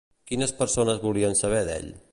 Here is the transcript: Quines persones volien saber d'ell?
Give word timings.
Quines 0.29 0.53
persones 0.61 1.03
volien 1.05 1.39
saber 1.43 1.65
d'ell? 1.71 1.91